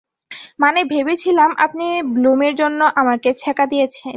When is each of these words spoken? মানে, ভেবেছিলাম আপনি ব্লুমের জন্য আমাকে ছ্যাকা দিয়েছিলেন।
মানে, 0.59 0.79
ভেবেছিলাম 0.85 1.49
আপনি 1.57 1.85
ব্লুমের 2.15 2.53
জন্য 2.55 2.79
আমাকে 2.95 3.29
ছ্যাকা 3.33 3.65
দিয়েছিলেন। 3.65 4.09